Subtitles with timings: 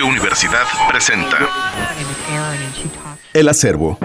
[0.00, 1.36] Radio Universidad presenta
[3.34, 3.98] El acervo.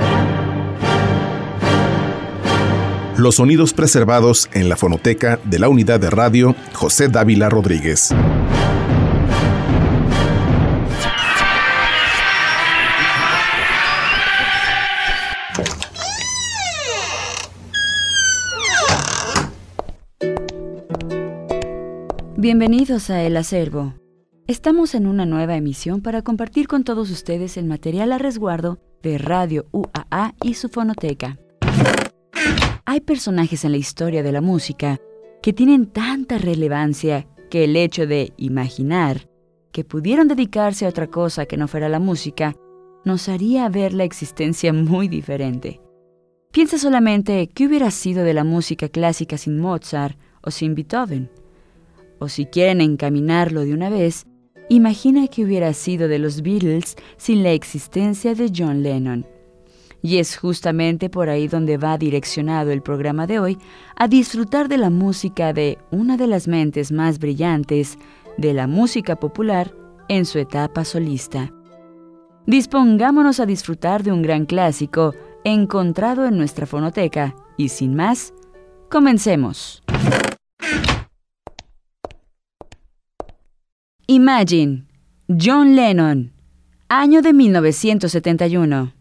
[3.15, 8.13] Los sonidos preservados en la fonoteca de la unidad de radio José Dávila Rodríguez.
[22.35, 23.93] Bienvenidos a El Acervo.
[24.47, 29.17] Estamos en una nueva emisión para compartir con todos ustedes el material a resguardo de
[29.17, 31.39] Radio UAA y su fonoteca.
[32.85, 34.99] Hay personajes en la historia de la música
[35.41, 39.27] que tienen tanta relevancia que el hecho de imaginar
[39.71, 42.55] que pudieron dedicarse a otra cosa que no fuera la música
[43.03, 45.81] nos haría ver la existencia muy diferente.
[46.51, 51.31] Piensa solamente qué hubiera sido de la música clásica sin Mozart o sin Beethoven.
[52.19, 54.27] O si quieren encaminarlo de una vez,
[54.69, 59.25] imagina que hubiera sido de los Beatles sin la existencia de John Lennon.
[60.01, 63.57] Y es justamente por ahí donde va direccionado el programa de hoy,
[63.95, 67.97] a disfrutar de la música de una de las mentes más brillantes
[68.37, 69.73] de la música popular
[70.07, 71.51] en su etapa solista.
[72.45, 78.33] Dispongámonos a disfrutar de un gran clásico encontrado en nuestra fonoteca y sin más,
[78.89, 79.81] comencemos.
[84.07, 84.85] Imagine,
[85.27, 86.31] John Lennon,
[86.89, 88.94] año de 1971.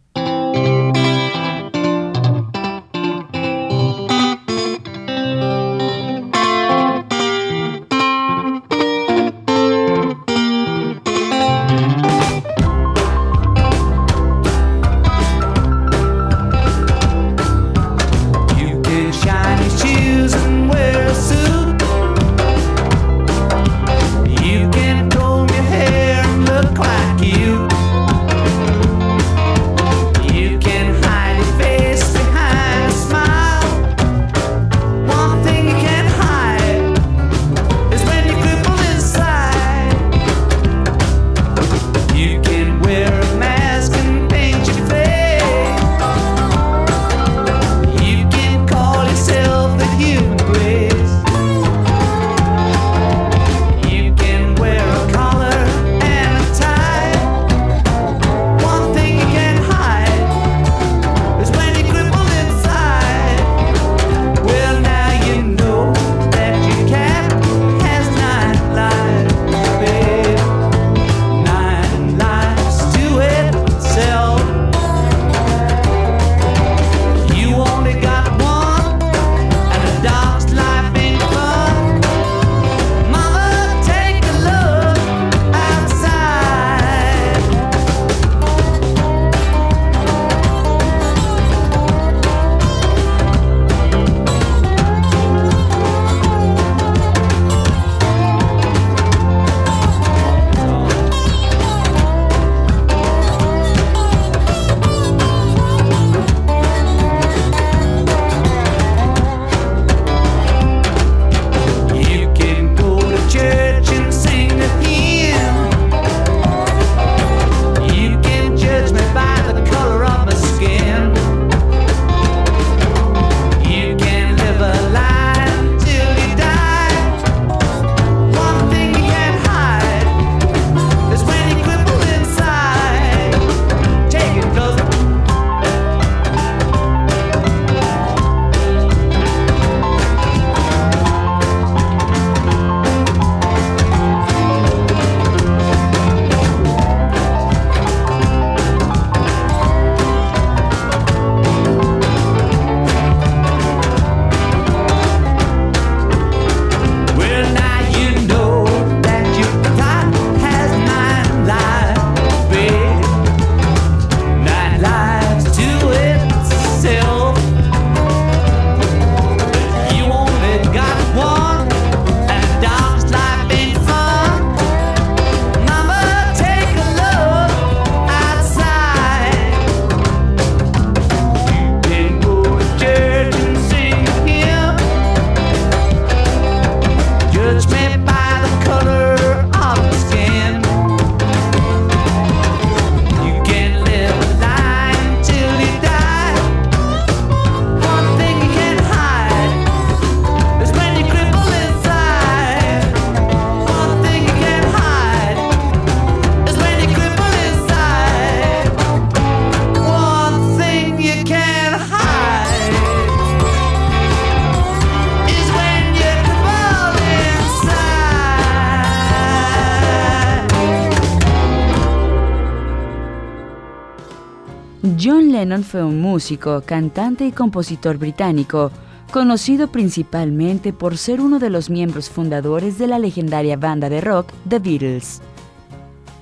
[225.34, 228.70] Lennon fue un músico, cantante y compositor británico,
[229.10, 234.32] conocido principalmente por ser uno de los miembros fundadores de la legendaria banda de rock
[234.48, 235.20] The Beatles.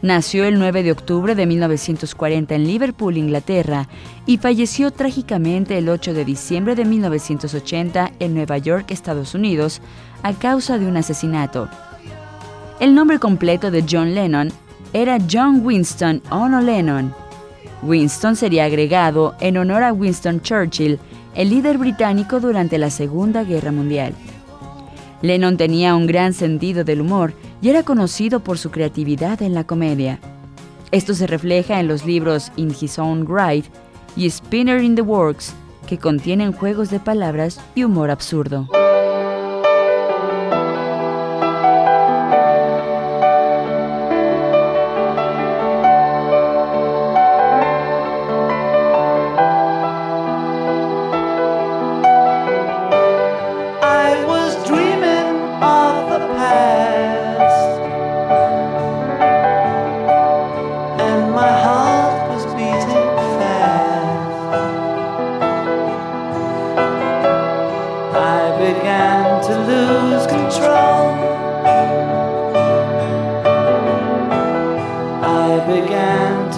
[0.00, 3.87] Nació el 9 de octubre de 1940 en Liverpool, Inglaterra,
[4.25, 9.82] y falleció trágicamente el 8 de diciembre de 1980 en Nueva York, Estados Unidos,
[10.23, 11.69] a causa de un asesinato.
[12.81, 14.50] El nombre completo de John Lennon
[14.94, 17.15] era John Winston Ono Lennon.
[17.82, 20.99] Winston sería agregado en honor a Winston Churchill,
[21.34, 24.14] el líder británico durante la Segunda Guerra Mundial.
[25.23, 29.64] Lennon tenía un gran sentido del humor y era conocido por su creatividad en la
[29.64, 30.19] comedia.
[30.90, 33.64] Esto se refleja en los libros In His Own Right
[34.17, 35.55] y Spinner in the Works,
[35.87, 38.69] que contienen juegos de palabras y humor absurdo.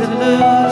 [0.06, 0.63] to lose.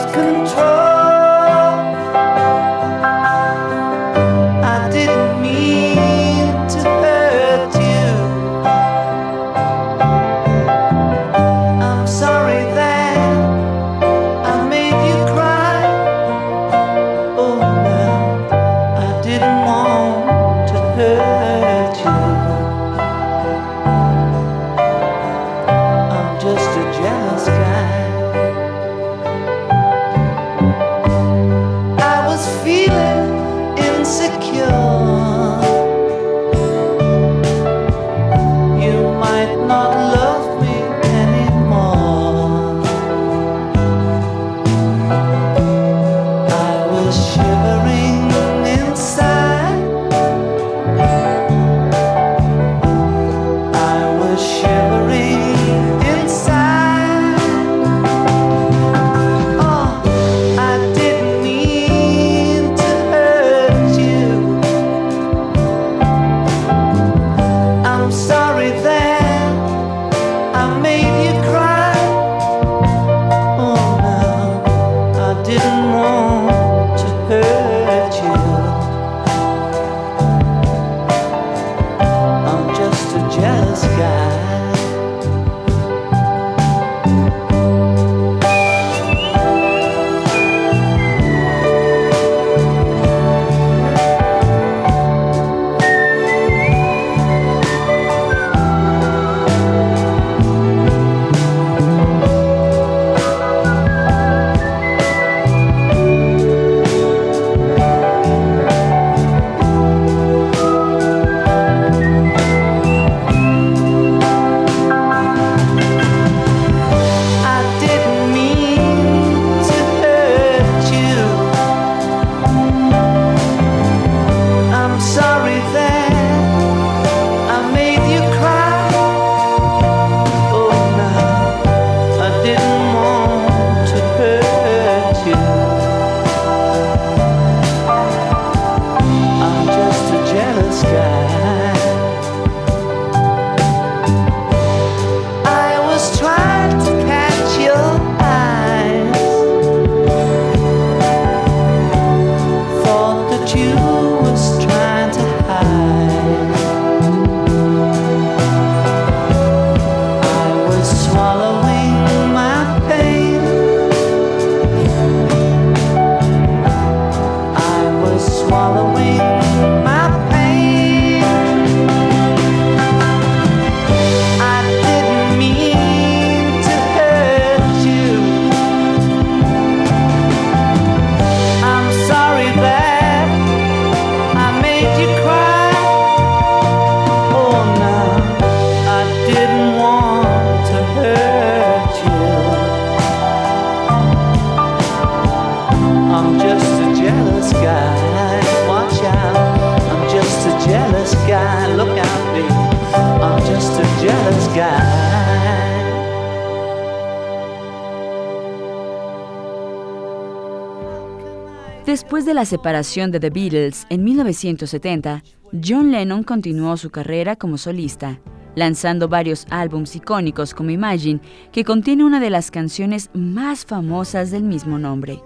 [211.93, 215.23] Después de la separación de The Beatles en 1970,
[215.63, 218.19] John Lennon continuó su carrera como solista,
[218.55, 221.21] lanzando varios álbums icónicos como Imagine,
[221.51, 225.21] que contiene una de las canciones más famosas del mismo nombre.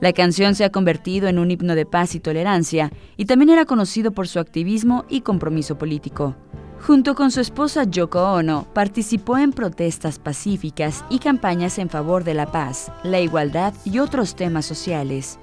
[0.00, 3.66] La canción se ha convertido en un himno de paz y tolerancia y también era
[3.66, 6.36] conocido por su activismo y compromiso político.
[6.80, 12.32] Junto con su esposa Yoko Ono, participó en protestas pacíficas y campañas en favor de
[12.32, 15.38] la paz, la igualdad y otros temas sociales.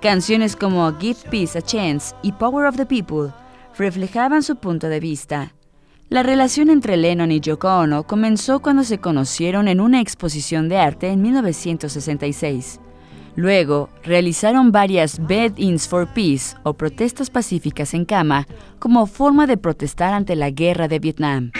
[0.00, 3.34] Canciones como Give Peace a Chance y Power of the People
[3.76, 5.52] reflejaban su punto de vista.
[6.08, 10.78] La relación entre Lennon y Yoko Ono comenzó cuando se conocieron en una exposición de
[10.78, 12.80] arte en 1966.
[13.36, 18.46] Luego, realizaron varias bed-ins for peace o protestas pacíficas en cama
[18.78, 21.52] como forma de protestar ante la guerra de Vietnam.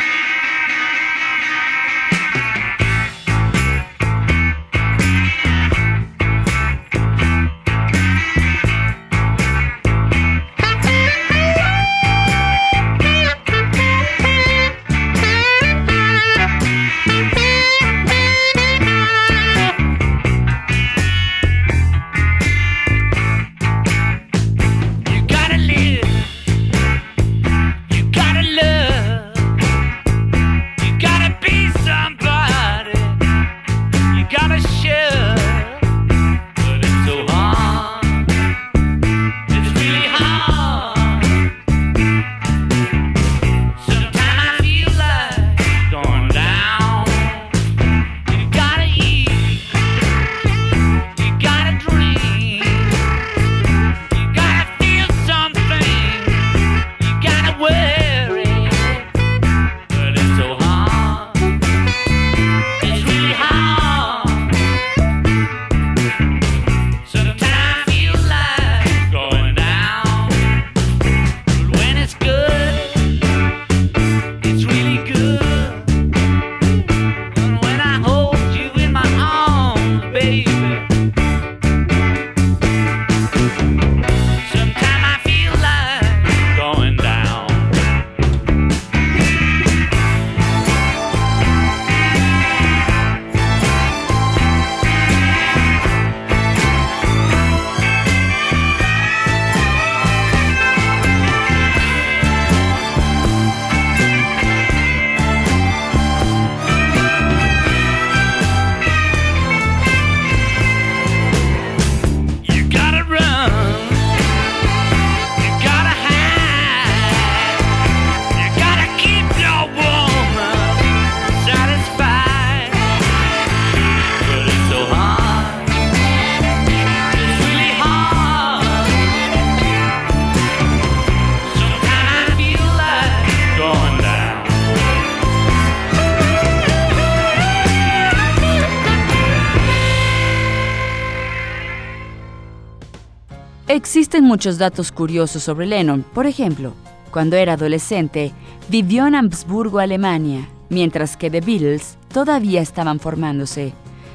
[143.73, 146.03] Existen muchos datos curiosos sobre Lennon.
[146.03, 146.73] Por ejemplo,
[147.13, 148.33] cuando era adolescente,
[148.69, 153.73] vivió en Habsburgo, Alemania, mientras que The Beatles todavía estaban formándose.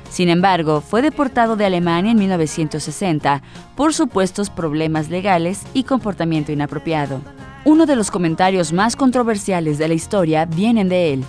[0.10, 3.42] Sin embargo, fue deportado de Alemania en 1960
[3.78, 7.22] por supuestos problemas legales y comportamiento inapropiado.
[7.64, 11.24] Uno de los comentarios más controversiales de la historia vienen de él.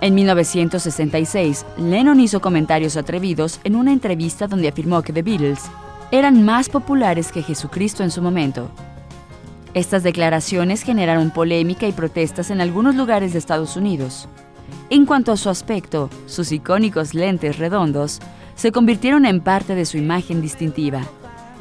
[0.00, 5.68] En 1966, Lennon hizo comentarios atrevidos en una entrevista donde afirmó que The Beatles
[6.10, 8.70] eran más populares que Jesucristo en su momento.
[9.74, 14.28] Estas declaraciones generaron polémica y protestas en algunos lugares de Estados Unidos.
[14.90, 18.20] En cuanto a su aspecto, sus icónicos lentes redondos
[18.54, 21.02] se convirtieron en parte de su imagen distintiva.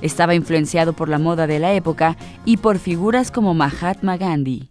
[0.01, 4.67] Estaba influenciado por la moda de la época y por figuras como Mahatma Gandhi.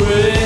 [0.00, 0.43] Wait.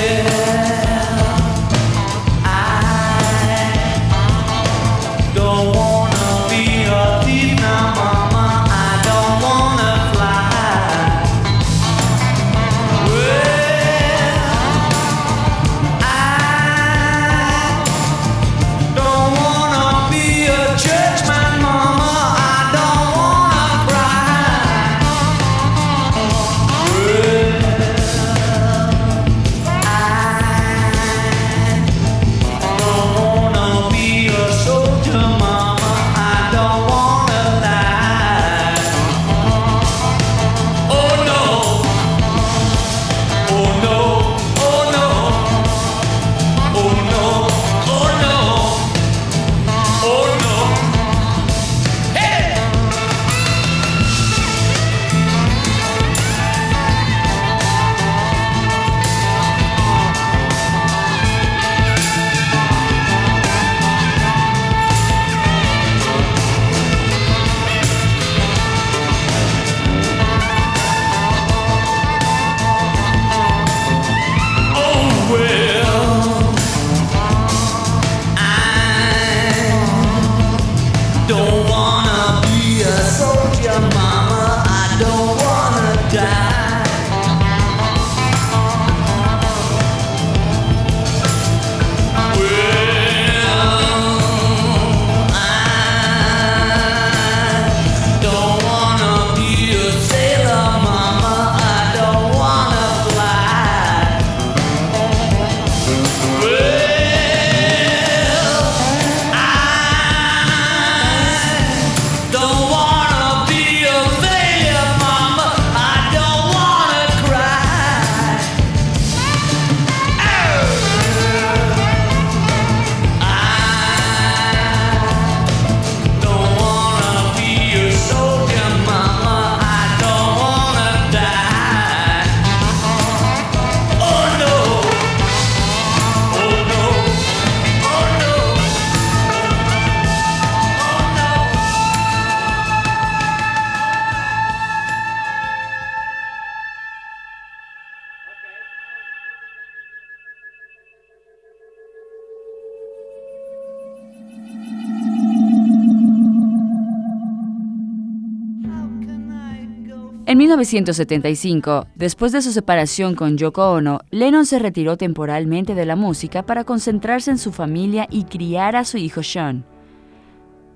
[160.38, 165.96] En 1975, después de su separación con Yoko Ono, Lennon se retiró temporalmente de la
[165.96, 169.64] música para concentrarse en su familia y criar a su hijo Sean.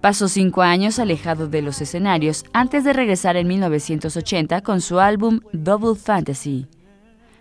[0.01, 5.39] Pasó cinco años alejado de los escenarios antes de regresar en 1980 con su álbum
[5.53, 6.67] Double Fantasy.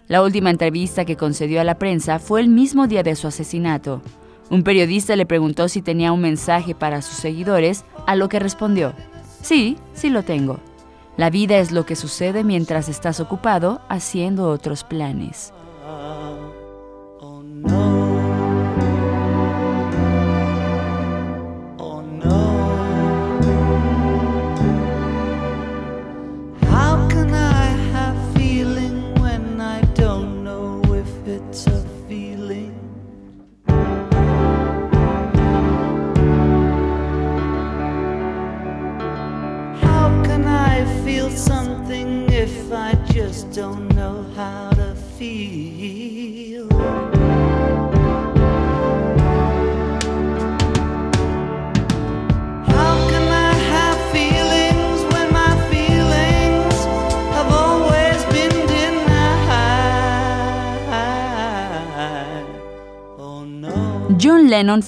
[0.08, 4.04] La última entrevista que concedió a la prensa fue el mismo día de su asesinato.
[4.52, 8.94] Un periodista le preguntó si tenía un mensaje para sus seguidores, a lo que respondió,
[9.42, 10.60] sí, sí lo tengo.
[11.18, 15.54] La vida es lo que sucede mientras estás ocupado haciendo otros planes.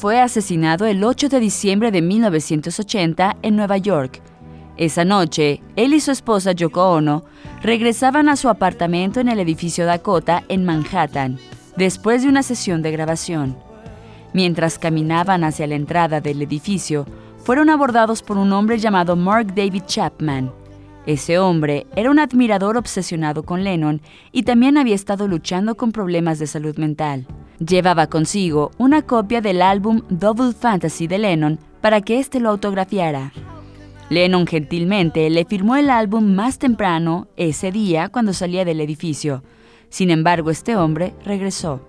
[0.04, 4.22] Fue asesinado el 8 de diciembre de 1980 en Nueva York.
[4.76, 7.24] Esa noche, él y su esposa Yoko Ono
[7.62, 11.40] regresaban a su apartamento en el edificio Dakota en Manhattan,
[11.78, 13.56] después de una sesión de grabación.
[14.34, 17.06] Mientras caminaban hacia la entrada del edificio,
[17.38, 20.52] fueron abordados por un hombre llamado Mark David Chapman.
[21.06, 24.02] Ese hombre era un admirador obsesionado con Lennon
[24.34, 27.26] y también había estado luchando con problemas de salud mental.
[27.66, 33.32] Llevaba consigo una copia del álbum Double Fantasy de Lennon para que éste lo autografiara.
[34.10, 39.44] Lennon gentilmente le firmó el álbum más temprano ese día cuando salía del edificio.
[39.90, 41.88] Sin embargo, este hombre regresó.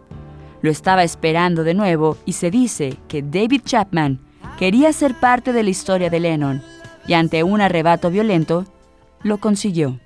[0.62, 4.20] Lo estaba esperando de nuevo y se dice que David Chapman
[4.58, 6.62] quería ser parte de la historia de Lennon
[7.08, 8.64] y ante un arrebato violento,
[9.22, 9.98] lo consiguió.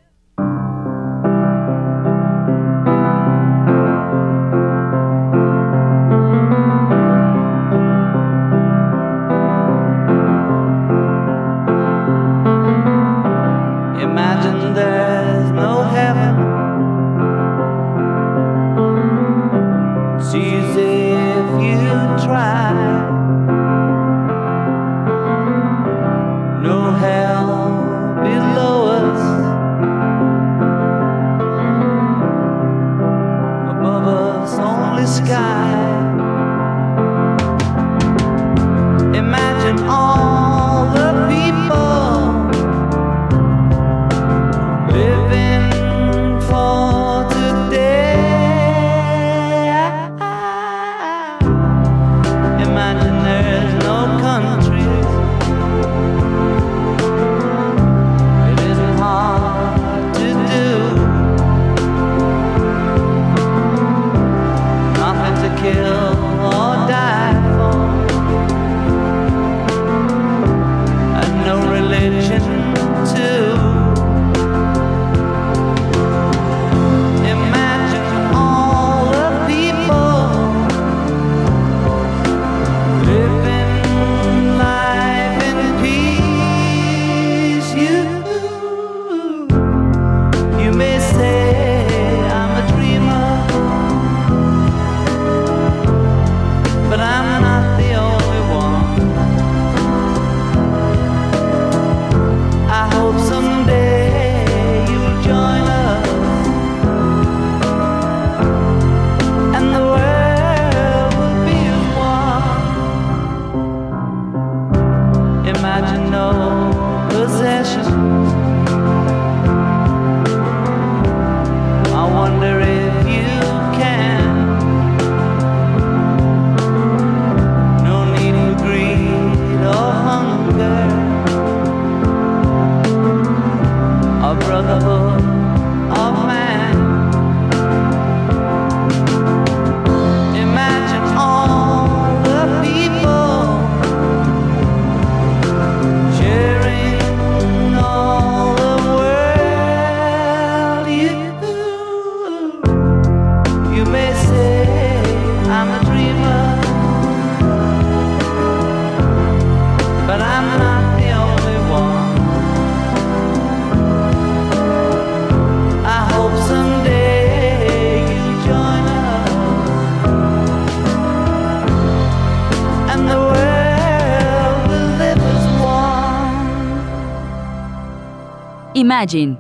[178.91, 179.37] Imagine,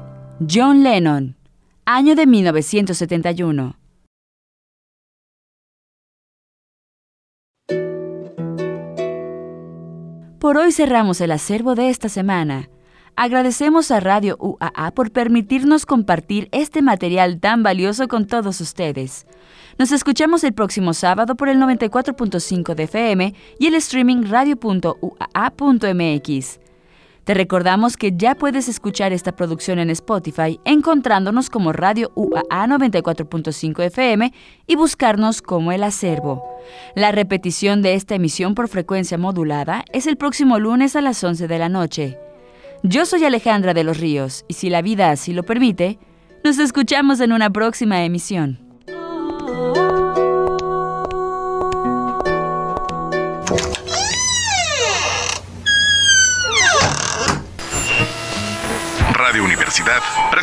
[0.46, 1.34] John Lennon,
[1.86, 3.76] año de 1971.
[10.38, 12.68] Por hoy cerramos el acervo de esta semana.
[13.16, 19.26] Agradecemos a Radio UAA por permitirnos compartir este material tan valioso con todos ustedes.
[19.78, 25.08] Nos escuchamos el próximo sábado por el 94.5 de FM y el streaming radio.uaa.mx.
[27.28, 33.84] Te recordamos que ya puedes escuchar esta producción en Spotify encontrándonos como Radio UAA 94.5
[33.84, 34.32] FM
[34.66, 36.42] y buscarnos como El Acervo.
[36.94, 41.48] La repetición de esta emisión por frecuencia modulada es el próximo lunes a las 11
[41.48, 42.18] de la noche.
[42.82, 45.98] Yo soy Alejandra de los Ríos y si la vida así lo permite,
[46.44, 48.67] nos escuchamos en una próxima emisión.